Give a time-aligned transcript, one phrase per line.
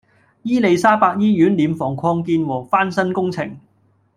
[0.41, 3.55] 伊利沙伯醫院殮房擴建和翻新工程